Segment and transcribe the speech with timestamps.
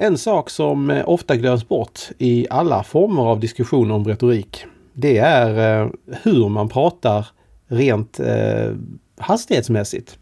[0.00, 5.18] En sak som eh, ofta glöms bort i alla former av diskussioner om retorik, det
[5.18, 5.90] är eh,
[6.22, 7.26] hur man pratar
[7.66, 8.72] rent eh,
[9.16, 10.18] hastighetsmässigt.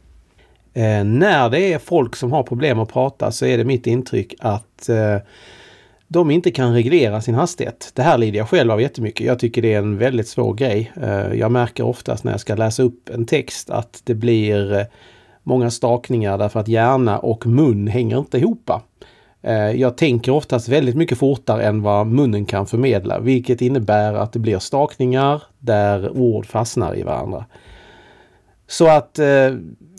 [0.74, 4.34] Eh, när det är folk som har problem att prata så är det mitt intryck
[4.38, 5.16] att eh,
[6.08, 7.90] de inte kan reglera sin hastighet.
[7.94, 9.26] Det här lider jag själv av jättemycket.
[9.26, 10.92] Jag tycker det är en väldigt svår grej.
[11.02, 14.86] Eh, jag märker oftast när jag ska läsa upp en text att det blir eh,
[15.42, 18.70] många stakningar därför att hjärna och mun hänger inte ihop.
[19.46, 24.32] Eh, jag tänker oftast väldigt mycket fortare än vad munnen kan förmedla, vilket innebär att
[24.32, 27.44] det blir stakningar där ord fastnar i varandra.
[28.66, 29.46] Så att eh,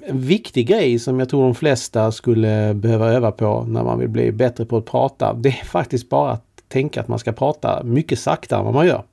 [0.07, 4.09] en viktig grej som jag tror de flesta skulle behöva öva på när man vill
[4.09, 7.83] bli bättre på att prata, det är faktiskt bara att tänka att man ska prata
[7.83, 9.03] mycket saktare än vad man gör.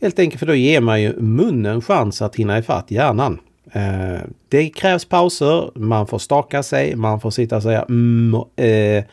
[0.00, 3.38] Helt enkelt för då ger man ju munnen chans att hinna ifatt hjärnan.
[3.72, 9.04] Eh, det krävs pauser, man får staka sig, man får sitta och säga mm, eh,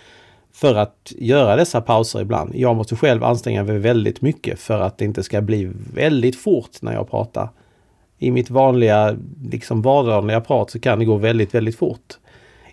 [0.54, 2.56] för att göra dessa pauser ibland.
[2.56, 6.82] Jag måste själv anstränga mig väldigt mycket för att det inte ska bli väldigt fort
[6.82, 7.50] när jag pratar
[8.18, 9.18] i mitt vanliga,
[9.52, 12.18] liksom vardagliga prat så kan det gå väldigt, väldigt fort.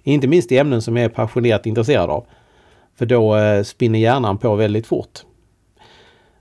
[0.03, 2.27] Inte minst i ämnen som jag är passionerat intresserad av.
[2.97, 5.25] För då eh, spinner hjärnan på väldigt fort.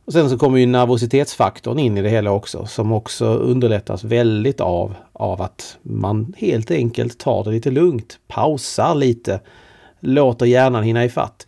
[0.06, 4.62] Och Sen så kommer ju nervositetsfaktorn in i det hela också som också underlättas väldigt
[4.62, 9.40] av, av att man helt enkelt tar det lite lugnt, pausar lite,
[10.00, 11.48] låter hjärnan hinna ifatt.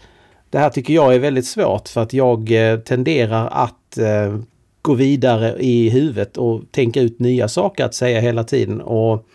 [0.50, 4.38] Det här tycker jag är väldigt svårt för att jag eh, tenderar att eh,
[4.82, 8.82] gå vidare i huvudet och tänka ut nya saker att säga hela tiden.
[8.82, 9.26] Och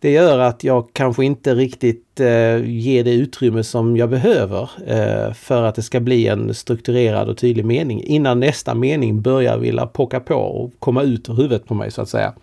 [0.00, 5.32] det gör att jag kanske inte riktigt eh, ger det utrymme som jag behöver eh,
[5.32, 9.86] för att det ska bli en strukturerad och tydlig mening innan nästa mening börjar vilja
[9.86, 12.34] pocka på och komma ut ur huvudet på mig så att säga.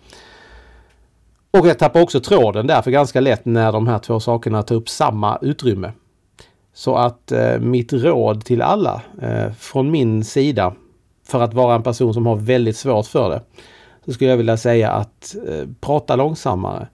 [1.50, 4.88] Och jag tappar också tråden därför ganska lätt när de här två sakerna tar upp
[4.88, 5.92] samma utrymme.
[6.74, 10.74] Så att eh, mitt råd till alla eh, från min sida
[11.26, 13.42] för att vara en person som har väldigt svårt för det,
[14.04, 16.88] så skulle jag vilja säga att eh, prata långsammare.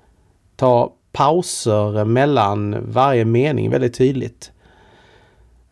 [0.64, 4.52] Ta pauser mellan varje mening väldigt tydligt.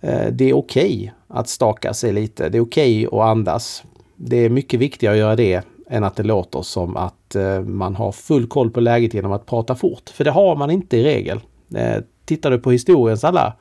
[0.00, 2.48] Eh, det är okej okay att staka sig lite.
[2.48, 3.84] Det är okej okay att andas.
[4.16, 7.96] Det är mycket viktigare att göra det än att det låter som att eh, man
[7.96, 10.10] har full koll på läget genom att prata fort.
[10.10, 11.40] För det har man inte i regel.
[11.74, 13.52] Eh, tittar du på historiens alla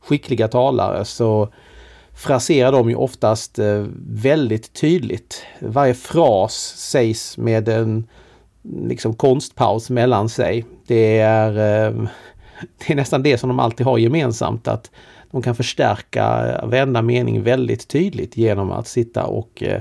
[0.00, 1.48] skickliga talare så
[2.14, 3.58] fraserar de ju oftast
[4.06, 5.42] väldigt tydligt.
[5.60, 8.06] Varje fras sägs med en
[8.62, 10.64] liksom konstpaus mellan sig.
[10.88, 11.92] Det är, eh,
[12.78, 14.90] det är nästan det som de alltid har gemensamt att
[15.30, 16.24] de kan förstärka
[16.64, 19.80] varenda mening väldigt tydligt genom att sitta och eh,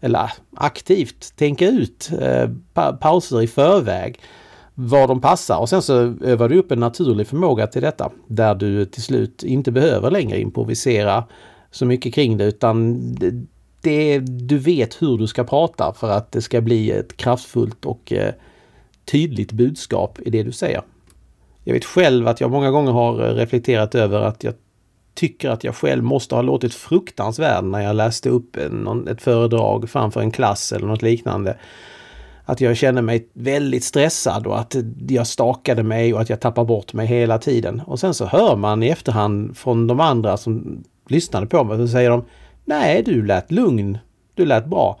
[0.00, 2.48] eller aktivt tänka ut eh,
[3.00, 4.20] pauser i förväg
[4.74, 5.58] var de passar.
[5.58, 9.42] Och sen så övar du upp en naturlig förmåga till detta där du till slut
[9.42, 11.24] inte behöver längre improvisera
[11.70, 13.00] så mycket kring det utan
[13.80, 18.12] det, du vet hur du ska prata för att det ska bli ett kraftfullt och
[18.12, 18.34] eh,
[19.04, 20.82] tydligt budskap i det du säger.
[21.64, 24.54] Jag vet själv att jag många gånger har eh, reflekterat över att jag
[25.14, 29.90] tycker att jag själv måste ha låtit fruktansvärd när jag läste upp en, ett föredrag
[29.90, 31.56] framför en klass eller något liknande.
[32.44, 34.76] Att jag kände mig väldigt stressad och att
[35.08, 37.82] jag stakade mig och att jag tappade bort mig hela tiden.
[37.86, 41.88] Och sen så hör man i efterhand från de andra som lyssnade på mig så
[41.88, 42.24] säger de
[42.64, 43.98] Nej, du lät lugn.
[44.34, 45.00] Du lät bra.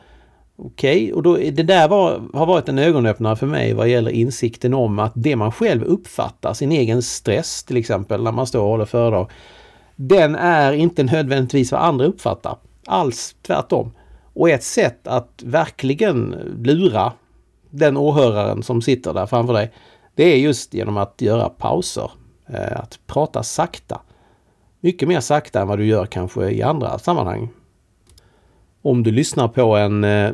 [0.56, 4.10] Okej, okay, och då, det där var, har varit en ögonöppnare för mig vad gäller
[4.10, 8.60] insikten om att det man själv uppfattar, sin egen stress till exempel när man står
[8.60, 9.30] och håller föredrag,
[9.96, 12.56] den är inte nödvändigtvis vad andra uppfattar.
[12.86, 13.92] Alls tvärtom.
[14.34, 17.12] Och ett sätt att verkligen lura
[17.70, 19.72] den åhöraren som sitter där framför dig,
[20.14, 22.10] det är just genom att göra pauser.
[22.46, 24.00] Eh, att prata sakta
[24.84, 27.48] mycket mer sakta än vad du gör kanske i andra sammanhang.
[28.86, 30.32] Om du lyssnar på en eh,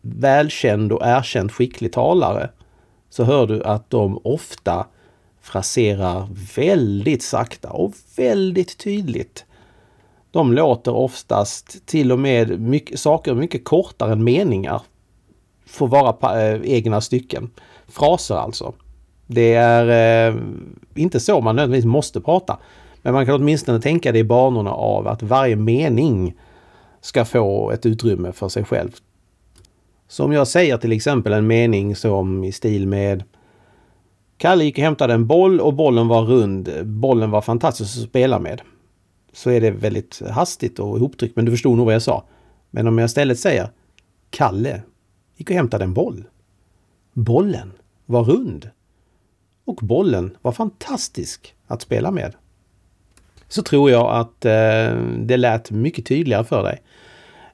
[0.00, 2.50] välkänd och erkänd skicklig talare
[3.08, 4.86] så hör du att de ofta
[5.40, 9.44] fraserar väldigt sakta och väldigt tydligt.
[10.30, 14.82] De låter oftast till och med mycket, saker mycket kortare än meningar
[15.66, 17.50] får vara äh, egna stycken.
[17.88, 18.72] Fraser alltså.
[19.26, 20.36] Det är äh,
[20.94, 22.58] inte så man nödvändigtvis måste prata.
[23.02, 26.34] Men man kan åtminstone tänka det i banorna av att varje mening
[27.00, 28.90] ska få ett utrymme för sig själv.
[30.08, 33.24] Så om jag säger till exempel en mening som i stil med
[34.36, 36.70] Kalle gick och hämtade en boll och bollen var rund.
[36.84, 38.60] Bollen var fantastisk att spela med.
[39.32, 42.24] Så är det väldigt hastigt och ihoptryckt, men du förstod nog vad jag sa.
[42.70, 43.68] Men om jag istället säger
[44.30, 44.82] Kalle
[45.36, 46.24] gick och hämtade en boll.
[47.12, 47.72] Bollen
[48.06, 48.70] var rund.
[49.64, 52.34] Och bollen var fantastisk att spela med
[53.52, 56.82] så tror jag att eh, det lät mycket tydligare för dig.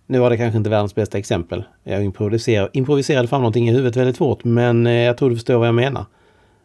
[0.06, 1.64] Nu var det kanske inte världens bästa exempel.
[1.84, 5.58] Jag improviserade, improviserade fram någonting i huvudet väldigt fort, men eh, jag tror du förstår
[5.58, 6.04] vad jag menar.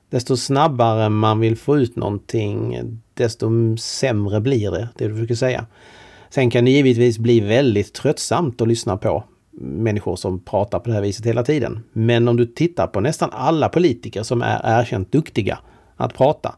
[0.09, 2.79] Desto snabbare man vill få ut någonting,
[3.13, 5.65] desto sämre blir det, det du försöker säga.
[6.29, 9.23] Sen kan det givetvis bli väldigt tröttsamt att lyssna på
[9.61, 11.83] människor som pratar på det här viset hela tiden.
[11.93, 15.59] Men om du tittar på nästan alla politiker som är erkänt duktiga
[15.95, 16.55] att prata.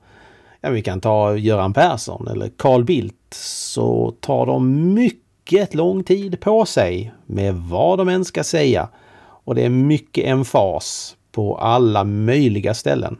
[0.65, 6.39] Ja, vi kan ta Göran Persson eller Carl Bildt så tar de mycket lång tid
[6.39, 8.89] på sig med vad de än ska säga.
[9.19, 13.17] Och det är mycket emfas på alla möjliga ställen.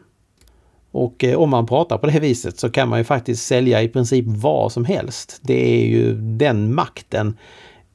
[0.90, 3.88] Och eh, om man pratar på det viset så kan man ju faktiskt sälja i
[3.88, 5.40] princip vad som helst.
[5.42, 7.36] Det är ju den makten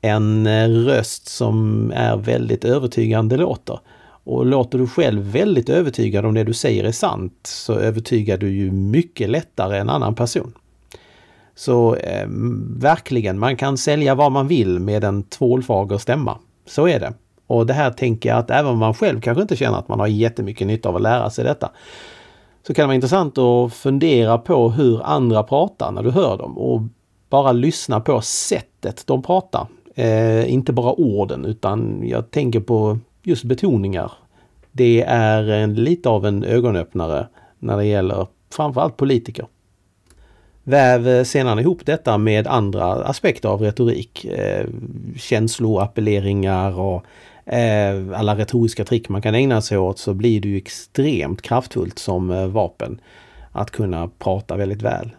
[0.01, 3.80] en eh, röst som är väldigt övertygande låter.
[4.24, 8.50] Och låter du själv väldigt övertygad om det du säger är sant så övertygar du
[8.50, 10.54] ju mycket lättare en annan person.
[11.56, 12.27] Så eh,
[12.77, 16.38] verkligen, man kan sälja vad man vill med en tvålfager stämma.
[16.66, 17.13] Så är det.
[17.48, 20.00] Och det här tänker jag att även om man själv kanske inte känner att man
[20.00, 21.72] har jättemycket nytta av att lära sig detta,
[22.68, 26.57] så kan det vara intressant att fundera på hur andra pratar när du hör dem
[26.57, 26.81] och
[27.30, 29.68] bara lyssna på sättet de pratar.
[29.95, 34.12] Eh, inte bara orden utan jag tänker på just betoningar.
[34.71, 37.27] Det är en, lite av en ögonöppnare
[37.60, 39.48] när det gäller framförallt politiker.
[40.63, 44.25] Väv eh, sedan ihop detta med andra aspekter av retorik.
[44.25, 44.68] Eh,
[45.16, 47.06] känsloappelleringar och
[47.54, 52.00] eh, alla retoriska trick man kan ägna sig åt så blir det ju extremt kraftfullt
[52.00, 53.01] som eh, vapen
[53.51, 55.12] att kunna prata väldigt väl.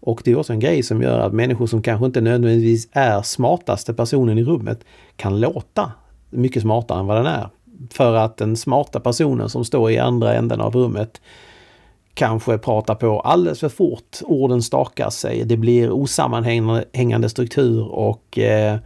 [0.00, 3.22] Och det är också en grej som gör att människor som kanske inte nödvändigtvis är
[3.22, 4.84] smartaste personen i rummet
[5.16, 5.92] kan låta
[6.30, 7.48] mycket smartare än vad den är.
[7.90, 11.20] För att den smarta personen som står i andra änden av rummet
[12.14, 14.18] kanske pratar på alldeles för fort.
[14.22, 15.44] Orden stakar sig.
[15.44, 18.78] Det blir osammanhängande struktur och eh,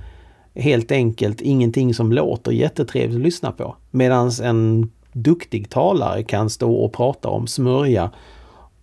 [0.54, 3.76] helt enkelt ingenting som låter jättetrevligt att lyssna på.
[3.90, 8.10] Medan en duktig talare kan stå och prata om smörja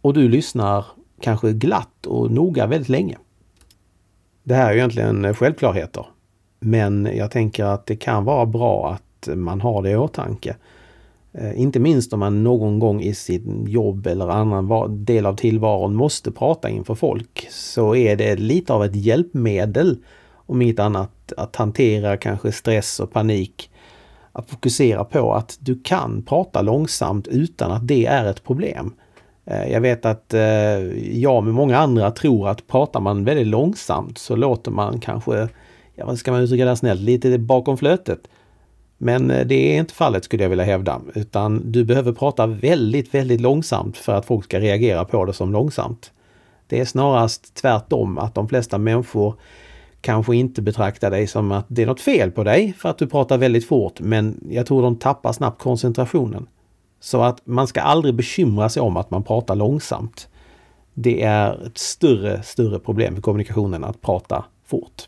[0.01, 0.85] och du lyssnar
[1.21, 3.17] kanske glatt och noga väldigt länge.
[4.43, 6.05] Det här är egentligen självklarheter.
[6.65, 10.55] Men jag tänker att det kan vara bra att man har det i åtanke.
[11.33, 15.95] Eh, inte minst om man någon gång i sitt jobb eller annan del av tillvaron
[15.95, 19.97] måste prata inför folk så är det lite av ett hjälpmedel
[20.33, 23.69] om inget annat att hantera kanske stress och panik.
[24.31, 28.93] Att fokusera på att du kan prata långsamt utan att det är ett problem.
[29.45, 30.41] Eh, jag vet att eh,
[31.19, 35.47] jag med många andra tror att pratar man väldigt långsamt så låter man kanske,
[35.95, 38.27] ja vad ska man uttrycka det snällt, lite bakom flötet.
[38.97, 43.13] Men eh, det är inte fallet skulle jag vilja hävda, utan du behöver prata väldigt,
[43.13, 46.11] väldigt långsamt för att folk ska reagera på det som långsamt.
[46.67, 49.35] Det är snarast tvärtom, att de flesta människor
[50.01, 53.07] kanske inte betraktar dig som att det är något fel på dig för att du
[53.07, 56.47] pratar väldigt fort, men jag tror de tappar snabbt koncentrationen.
[56.99, 60.27] Så att man ska aldrig bekymra sig om att man pratar långsamt.
[60.93, 65.07] Det är ett större, större problem för kommunikationen att prata fort.